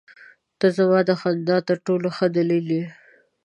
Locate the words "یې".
2.77-2.85